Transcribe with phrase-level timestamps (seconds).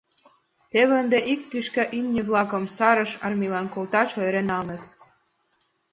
[0.71, 4.83] Теве ынде ик тӱшка имньыже-влакым сарыш армийлан колташ ойырен налыныт.